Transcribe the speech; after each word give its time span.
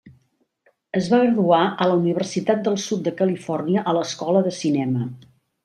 Es 0.99 1.09
va 1.13 1.19
graduar 1.23 1.59
a 1.65 1.87
la 1.91 1.99
Universitat 1.99 2.65
del 2.69 2.79
Sud 2.87 3.05
de 3.09 3.15
Califòrnia 3.21 3.87
a 3.93 3.97
l'Escola 4.01 4.45
de 4.51 4.59
Cinema. 4.65 5.09